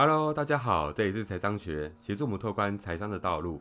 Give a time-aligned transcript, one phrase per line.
[0.00, 3.60] Hello，大家好，这里是财商学，协助我们拓宽财商的道路。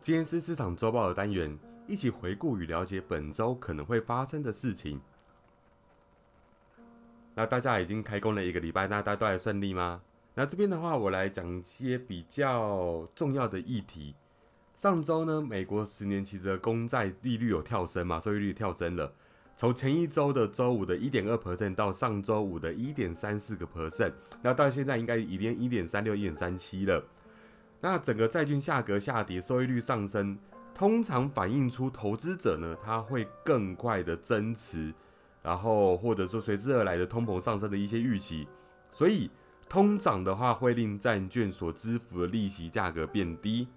[0.00, 4.98] 今天是市场周报的单元，一起回顾与了解本周可能会发生的事情。
[7.34, 10.00] 那大家已经开工了一个礼拜，那大家都还顺利吗？
[10.32, 14.14] 那这边的话，我来讲一些比较重要的议题。
[14.78, 18.18] 上周呢，美国十年期的公债利率有跳升嘛？
[18.18, 19.12] 收益率跳升了，
[19.56, 24.12] 从前一周的周五的一点二 percent 到上周五的一点三四个 percent，
[24.42, 27.04] 那到现在应该已经一点三六、一点三七了。
[27.80, 30.36] 那整个债券价格下跌，收益率上升，
[30.74, 34.92] 通常反映出投资者呢，他会更快的增持，
[35.42, 38.48] 然后或者说随之而来的通膨上升的一些预期，
[38.90, 39.30] 所以
[39.68, 43.68] 通胀的话会令债券所支付的利息价格变低。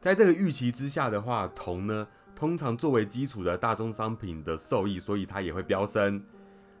[0.00, 2.06] 在这个预期之下的话，铜呢
[2.38, 6.22] 通常作为基础的大宗商品的受益，所以它也会飙升。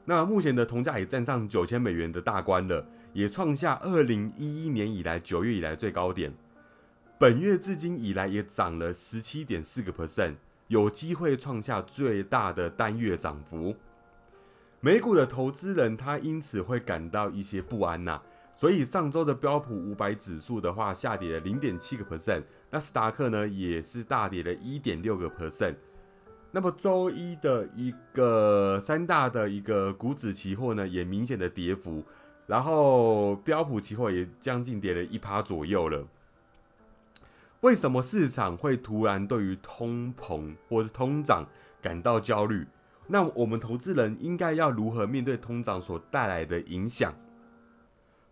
[0.04, 6.32] 那目前的铜价也站上九千美元的大关了，也创下二零一一年以来九月以来最高点。
[7.18, 10.36] 本月至今以来也涨了十七点四个 percent，
[10.68, 13.74] 有机会创下最大的单月涨幅。
[14.78, 18.22] 美股的投资人他因此会感到一些不安呐。
[18.58, 22.42] 所以上周的标普五百指数的话，下跌了零点七个 percent，
[22.72, 25.76] 那斯达克呢也是大跌了一点六个 percent。
[26.50, 32.02] 那么周一的一个三大的一个股指期货呢，也明显的跌幅，
[32.48, 36.04] 然后标普期货也将近跌了一趴左右了。
[37.60, 41.46] 为什么市场会突然对于通膨或是通胀
[41.80, 42.66] 感到焦虑？
[43.06, 47.14] 那我们投资人应该要如何面对通胀所带来的影响？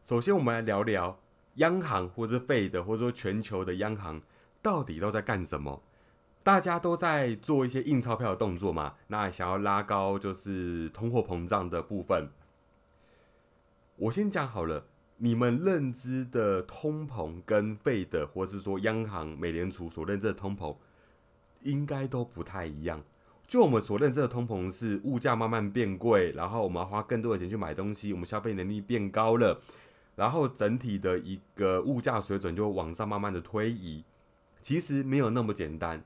[0.07, 1.19] 首先，我们来聊聊
[1.57, 4.23] 央行或者费的，或者说全球的央行
[4.63, 5.83] 到底都在干什么？
[6.45, 8.95] 大家都在做一些印钞票的动作嘛？
[9.09, 12.31] 那想要拉高就是通货膨胀的部分。
[13.97, 20.77] 我先讲好了，你们认知的通膨跟费的，或是说央行、美联储所认知的通膨，
[21.63, 23.03] 应该都不太一样。
[23.49, 29.61] 就我们所认知的通膨是物价慢慢变贵，然后我们要花更多的钱去买东西，我们消费能力变高了。
[30.17, 34.05] 然后整体的一个物价水准就往上慢慢的推移，
[34.61, 36.03] 其实没有那么简单。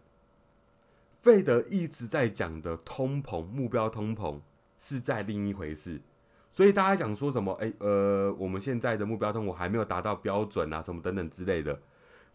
[1.22, 4.40] 费德一直在讲的通膨目标通膨
[4.78, 6.00] 是在另一回事，
[6.50, 7.52] 所以大家讲说什么？
[7.54, 11.80] 哎，呃，我们现在的目标通膨还没有达到标准啊，什么等等之类的，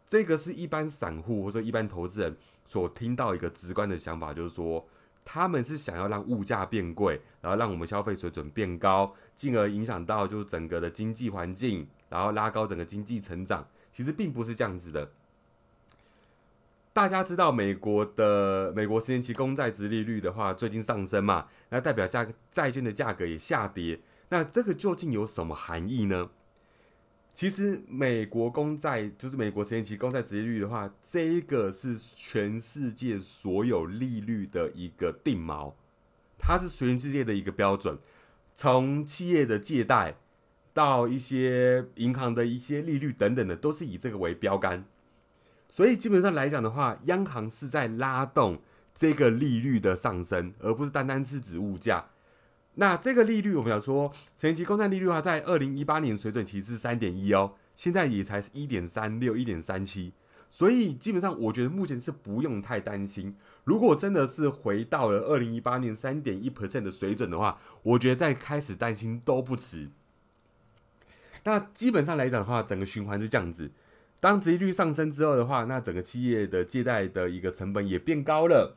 [0.06, 4.88] 这个是一般散户或者一般投资人所听到一个直观的想法，就是说。
[5.25, 13.68] 他们是想要让物价变贵，然后让我们消费水准变高，进而影响到就是整个的经济环境，然后拉高整个经济成长。
[13.91, 15.12] 其实并不是这样子的。
[16.94, 24.00] 大家知道美国的美国十年期公债殖利率的话，最近上升嘛，那代表价债券的价格也下跌。
[24.30, 26.30] 那这个究竟有什么含义呢？
[27.35, 35.74] 其实，美国公债就是美国十年期公债殖利率的话，这个是全世界所有利率的一个定锚，
[36.40, 38.00] 它是全世界的一个标准。
[38.53, 40.16] 从企业的借贷
[40.74, 44.85] 到一些银行的一些利率等等的，都是以这个为标杆。
[45.69, 48.62] 所以基本上来讲的话，央行是在拉动
[48.94, 52.12] 这个利率的上升，而不是单单是指物价。
[52.75, 60.12] 那这个利率，我们想说，前期公债利率的话，在二零一八年水准其实是三点一哦，现在也才是一点三六、一点三七，
[60.52, 63.36] 所以基本上我觉得目前是不用太担心。
[63.63, 69.90] 如果真的是回到了二零一八年三点一 percent 的水准的话，我觉得再开始担心都不迟。
[71.46, 73.72] 那基本上来讲的话，整个循环是这样子：
[74.19, 78.75] 当殖利率上升之后的话，那整个企业的借贷的一个成本也变高了。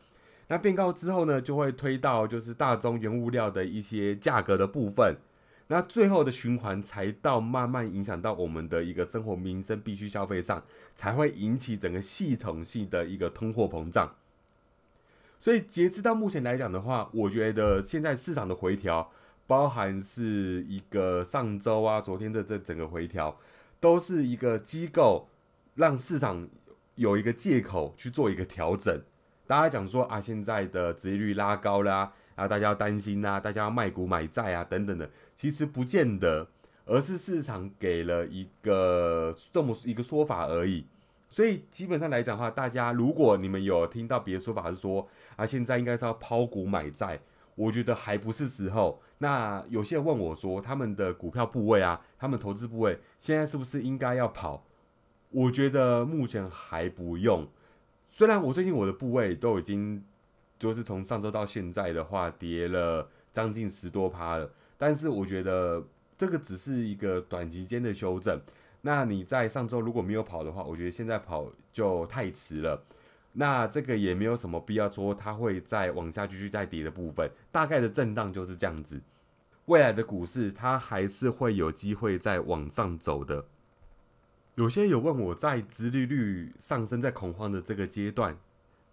[0.49, 5.17] 那变高之后呢，就会推到就是大宗原物料的一些价格的部分，
[5.67, 10.65] 那最后的循环才到慢慢影响到我们的一个生活民生必须消费上，
[10.95, 14.15] 才会引起整个系统性的一个通货膨胀。
[15.39, 19.13] 所以截至到目前来讲的话，我觉得现在市场的回调，
[19.47, 23.39] 包含是一个上周啊、昨天的这整个回调，
[23.79, 25.29] 都是一个机构
[25.75, 26.49] 让市场
[26.95, 29.03] 有一个借口去做一个调整。
[29.49, 36.47] 大家讲说啊，现在的殖利率拉高啦，啊，大家要担心呐，大家要卖股买债啊，等等的，其实不见得，
[36.85, 40.87] 而是市场给了一个这么一个说法而已。
[41.31, 47.19] 所以基本上来讲的话，大家如果你们有听到别的说法是说啊，现在应该是要抛股买债，
[47.55, 49.01] 我觉得还不是时候。
[49.17, 54.67] 那有些人问我说，他们的股票部位啊，他们投资部位现在是不是应该要跑？
[55.31, 57.49] 我觉得目前还不用。
[58.09, 60.05] 虽然我最近我的部位都已经
[60.59, 65.85] 就是从上周到现在的话跌了将近十多趴了，但是我觉得
[66.17, 68.41] 这个只是一个短期间的修正。
[68.81, 72.83] 那你在上周如果没有跑的话，我觉得现在跑就太迟了。
[73.35, 79.01] 那这个也没有什么必要说它会再往下继续再跌的部分，大概的震荡就是这样子。
[79.67, 83.45] 未来的股市它还是会有机会再往上走的。
[84.59, 88.37] 有些有问我在殖利率上升在恐慌的这个阶段，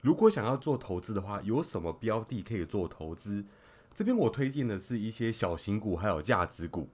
[0.02, 3.44] 如果想要做投资的话，有什么标的可以做投资？
[3.92, 6.88] 这边我推荐的是一些小型股还有价值股。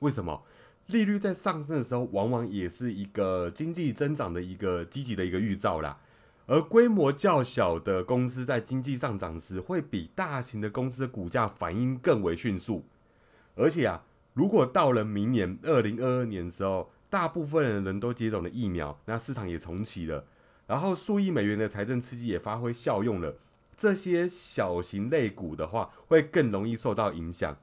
[0.00, 0.42] 为什么？
[0.88, 6.00] 利率在上升的时候，往往也是一个经济增长的一个积极的一个预兆啦。
[6.46, 12.86] 而规模较小的公司在经济上涨时，会比大型的公司的股价反应更为迅速。
[13.54, 14.02] 而且啊，
[14.34, 20.24] 如果到了明年二零二二年的时候，大部分的人都接种了疫苗，那市场也重启了，
[20.66, 23.36] 然后数亿美元的财政刺激也发挥效用了，
[23.76, 27.56] 这些小型类股的话，会更容易受到影响。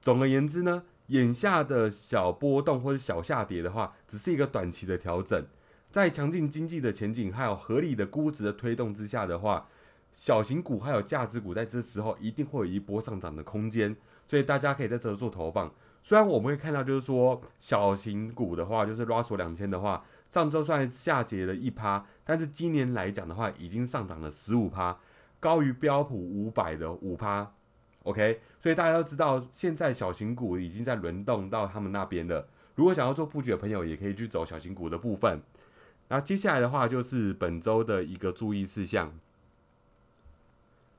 [0.00, 5.46] 总而言之呢，眼下的小波动或者小下跌的话，只是一个短期的调整。
[5.90, 9.68] 在强劲经济的前景还有合理的估值的推动之下的话，
[10.10, 13.96] 小型股还有价值股在这时候一定会有一波上涨的空间，
[14.26, 15.72] 所以大家可以在这做投放。
[16.06, 24.98] 虽然我们会看到，就是说小型股的话，就是 Russell 两千的话，上周算下跌了一趴，但是今年来讲的话，已经上涨了十五趴，
[25.40, 27.50] 高于标普五百的五趴。
[28.02, 32.46] OK，所以大家都知道，现在小型股已经在轮动到他们那边了。
[32.74, 35.40] 如果想要做布局的朋友，也可以去走小型股的部分。
[36.08, 39.18] 那接下来的话就是本周的一个注意事项，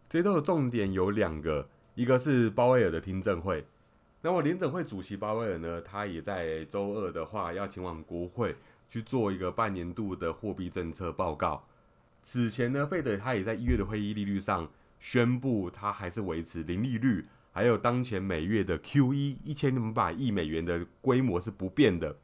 [0.09, 3.67] 这周的重点有两个，一个是鲍威尔的听证会。
[4.25, 8.55] 那么联准会主席鲍威尔呢，他也在周二的话要前往国会
[8.89, 11.67] 去做一个半年度的货币政策报告。
[12.23, 14.67] 此前呢，费德他也在一月的会议利率上
[14.97, 22.17] 宣布，他还是维持零利率，还有当前每月的 Q E 一千五百亿美元的规模是不变的。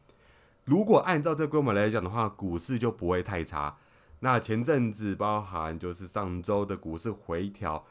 [0.66, 3.78] 如果按照这规模来讲的话，股市就不会太差。
[4.22, 7.86] 那前阵子包含就是上周的股市回调，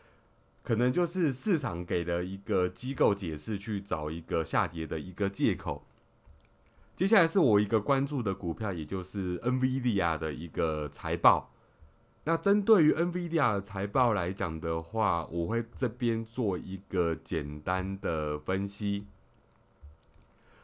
[0.63, 5.87] 可能就是市场给了一个机构解释去找一个下跌的一个借口。
[6.95, 11.51] 接下来是我一个关注的股票，也就是 NVIDIA 的一个财报。
[12.25, 19.07] 那针对于 NVIDIA 的财报来讲的话，我会这边做一个简单的分析。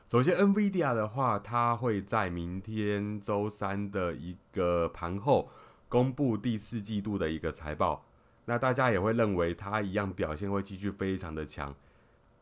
[0.06, 5.48] 首先，NVIDIA 的话，它会在明天周三的一个盘后
[5.88, 8.04] 公布第四季度的一个财报。
[8.46, 11.74] 那大家也会认为它一样表现会继续非常的强。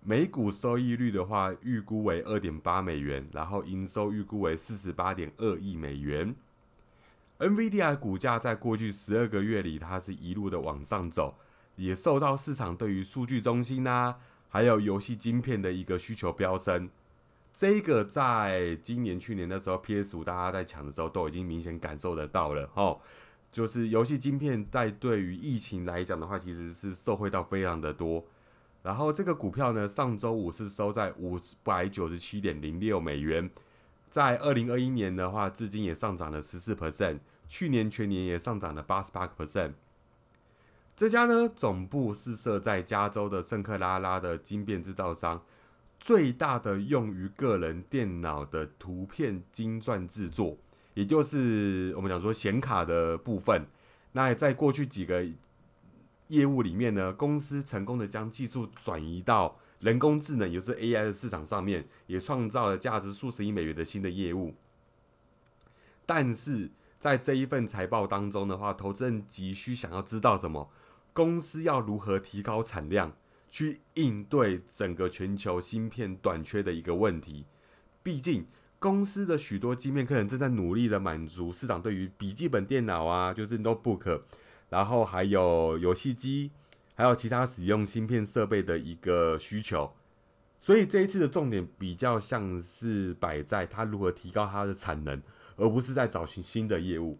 [0.01, 6.37] 每股收益率的话，预估为二点八美元，然后营收预估为四十八点二亿美元。
[7.39, 11.37] NVIDIA 股价在过去十二个月里，它是一路的往上走，
[11.77, 14.19] 也受到市场对于数据中心啊，
[14.51, 16.91] 还有游戏晶片的一个需求飙升。
[17.55, 23.01] 这个在今年、去年的时候，PS 五大家在抢的时候，都已经明显感受得到了哦。
[23.55, 28.25] 就是游戏晶片在对于疫情来讲的话，其实是受惠到非常的多。
[28.83, 33.49] 然后这个股票呢，上周五是收在五百九十七点零六美元，
[34.11, 39.75] 在二零二一年的话，至今也上涨了十四 percent，去年全年也上涨了八十八个 percent。
[40.97, 45.41] 这家呢，总部是设在加州的圣克拉拉的晶片制造商。
[46.01, 50.59] 最大的用于个人电脑的图片晶钻制作，
[50.95, 53.67] 也就是我们讲说显卡的部分。
[54.13, 55.27] 那在过去几个
[56.29, 64.55] 业务里面呢，公司成功的将技术转移到人工智能，也就是 AI 的市场上面，也创造了价值数十亿美元的新的业务。
[66.07, 70.71] 但是在这一份财报当中的话，投资人急需想要知道什么？
[71.13, 73.17] 公司要如何提高产量？
[73.49, 77.45] 去应对整个全球芯片短缺的一个问题。
[78.03, 78.49] 毕竟，
[78.85, 84.21] 公司的许多晶片客人正在努力的满足市场对于笔记本电脑啊，就是 notebook，
[84.69, 86.51] 然后还有游戏机，
[86.95, 89.91] 还有其他使用芯片设备的一个需求。
[90.61, 95.23] 所以这一次的重点比较像是摆在它如何提高它的产能，
[95.57, 97.19] 而不是在找寻新的业务。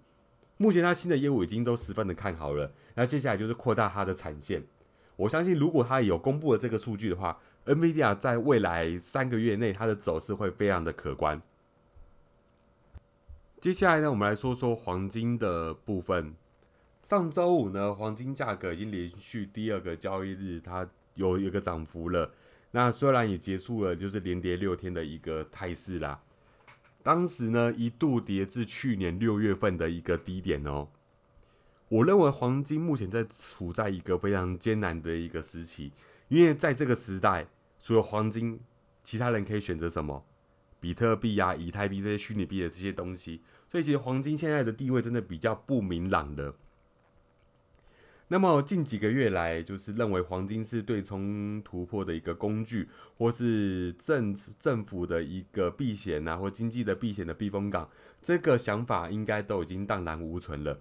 [0.59, 4.63] 目前它新的业务已经都十分的看好了，那接下来就是扩大它的产线。
[5.17, 11.41] 我相信，如果它有公布了这个数据的话，NVIDIA 在未来三个月内它的走势会非常的可观。
[13.65, 16.35] 接下来呢，我们来说说黄金的部分。
[17.03, 22.31] 上周五呢，黄金价格已经连续第二个交易日它有一个涨幅了。
[22.73, 26.21] 那虽然也结束了就是连跌六天的一个态势啦，
[27.03, 30.89] 当时呢一度跌至去年六月份的一个低点哦。
[31.89, 35.91] 我认为黄金目前在处在一个非常艰难的一个时期，
[36.29, 37.47] 因为在这个时代，
[37.81, 38.61] 除了黄金
[39.03, 40.23] 其他人可以选择什么？
[40.79, 43.41] 比特币啊、以太币这些虚拟币的这些东西。
[43.75, 46.55] 所以其实黄金现在的地位真的比较不明朗的。
[48.29, 52.89] 那么近几个月来，就是认为黄金是对冲突破的一个工具，
[53.19, 57.91] 或是政政府的一个避险啊，或经济的避险的避风港，
[58.23, 60.81] 这个想法应该都已经荡然无存了。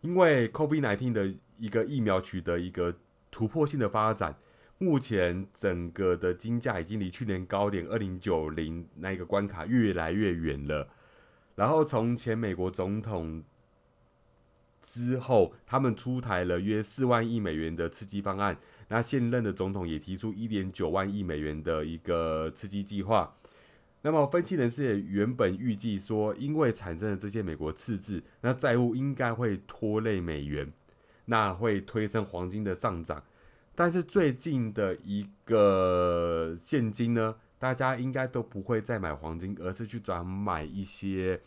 [0.00, 2.96] 因为 COVID-19 的一个疫苗取得一个
[3.30, 4.34] 突破性的发展，
[4.78, 10.88] 目前整个的金价已经离去年高点二零九零那个关卡越来越远了。
[11.54, 13.42] 然后从前美国总统
[14.82, 23.36] 之后，他们出台了约四万亿美元的刺激方案，那现任的总统也提出一点九万亿美元的一个刺激计划。
[24.04, 30.72] 那么，分析人士也原本预计说，因为产生了这些美国赤字，那债务应该会拖累美元，
[31.26, 33.22] 那会推升黄金的上涨。
[33.76, 41.40] 但是最近的一个现金呢，大家应该都不会再买黄金，而是去转买一些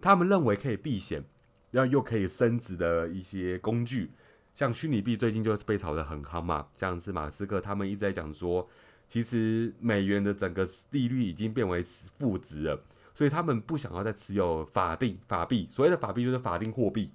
[0.00, 1.22] 他们认为可以避险，
[1.70, 4.10] 然后又可以升值的一些工具，
[4.54, 8.66] 像虚拟币最近就是被炒得很夯嘛，像是马斯克他们一直在讲说。
[9.06, 12.82] 其实美元的整个利率已经变为负值了，
[13.14, 17.10] 所以他们不想要再持有法定法币，所谓的法币就是法定货币，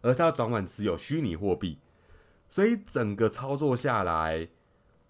[0.00, 1.78] 而是要转换持有虚拟货币。
[2.48, 4.48] 所以整个操作下来，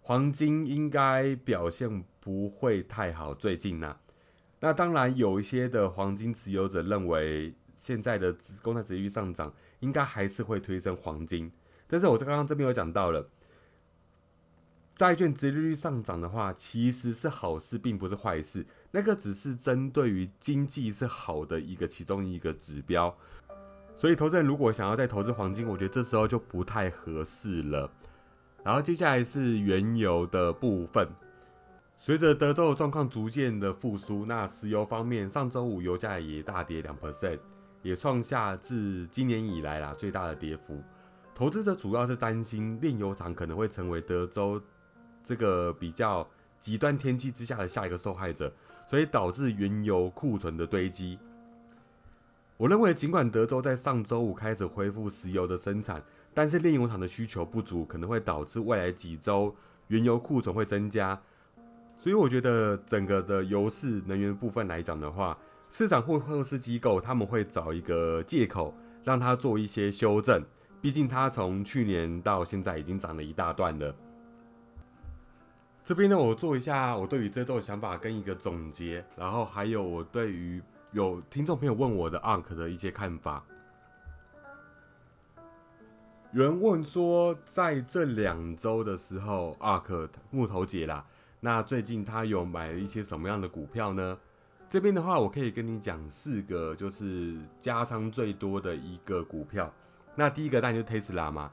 [0.03, 3.33] 黄金应该表现不会太好。
[3.33, 3.97] 最近呢，
[4.61, 11.51] 那当然有一些的黄金持有者认为，现在的公债殖率上涨应该还是会推升黄金。
[11.87, 13.29] 但是我在刚刚这边有讲到了。
[14.95, 18.67] 债券殖利率上涨的话，其实是好事，并不是坏事。
[18.91, 23.17] 那个只是针对于经济是好的一个其中一个指标。
[23.97, 27.91] 所以，投资人如果想要再投资黄金，我觉得这时候就不太合适了。
[28.65, 31.09] 然后接下来是原油的部分。
[31.99, 37.39] 随着德州的状况逐渐的复苏，那石油方面，上周五油价也大跌两 percent，
[37.83, 40.83] 也创下自今年以来啦最大的跌幅。
[41.35, 44.61] 投资者主要是担心炼油厂可能会成为德州。
[45.25, 46.29] 这个比较
[46.59, 48.53] 极端天气之下的下一个受害者，
[48.91, 51.17] 所以导致原油库存的堆积。
[52.57, 56.03] 我认为，尽管德州在上周五开始恢复石油的生产，
[56.35, 59.55] 但是炼油厂的需求不足，可能会导致未来几周
[59.89, 61.21] 原油库存会增加。
[61.99, 68.75] 所以，我觉得整个的油市能源部分来讲的话，市场或或是机构他们会找一个借口，
[69.05, 70.45] 让它做一些修正。
[70.81, 73.95] 毕竟，它从去年到现在已经涨了一大段了。
[75.85, 80.61] 这边呢，我做一下我对于这段想法跟一个总结，然后还有我对于
[80.91, 83.45] 有听众朋友问我的 ARK 的一些看法。
[86.35, 91.05] 有人问说，在这两周的时候，ARK 木头姐啦，
[91.41, 94.19] 那最近他有买了一些什么样的股票呢？
[94.71, 99.71] 这边的话，我可以跟你讲四个，就是加仓最多的一个股票。
[100.15, 101.53] 那第一个当然就是 Tesla 嘛，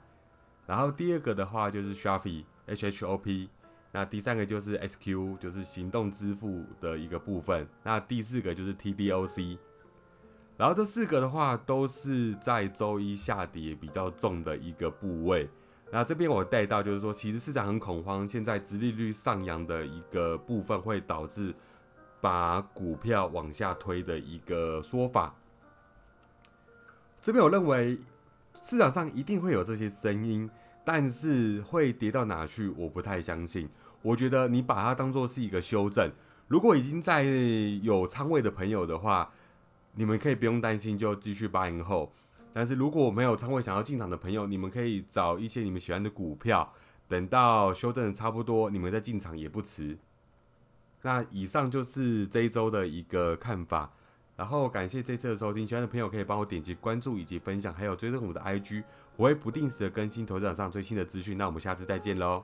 [0.66, 3.50] 然后第二个的话就是 Shopee H H O P。
[3.92, 7.68] 那第三个就是 SQ，就是行动支付的一个部分。
[7.84, 9.58] 那第四个就是 TBOC，
[10.60, 15.50] 然后这四个的话都是在周一下跌比较重的一个部位。
[15.90, 21.56] 那这边我带到就是说，其实市场很恐慌，现在殖利率上扬的一个部分会导致
[22.20, 25.34] 把股票往下推的一个说法。
[27.22, 27.98] 这边我认为
[28.62, 30.50] 市场上一定会有这些声音。
[30.86, 32.68] 但是会跌到哪去？
[32.70, 33.70] 我不太相信。
[34.02, 36.12] 我觉得你把它当做是一个修正。
[36.48, 37.24] 如果已经在
[37.84, 39.32] 有仓位的朋友的话，
[40.00, 42.10] 你们可以不用担心，就继续八零后。
[42.54, 46.72] 但是如果没有仓位想要进场的朋友，你们可以找一些你们喜欢的股票，
[47.10, 49.98] 等到修正的差不多，你们再进场也不迟。
[51.02, 53.92] 那以上就是这一周的一个看法。
[54.38, 58.82] 然后感谢这次的收听，喜欢的朋友可以帮我点击关注以及分享，还有追踪我们的 IG，
[59.18, 61.38] 我会不定时的更新投资场上最新的资讯。
[61.38, 62.42] 那我们下次再见喽。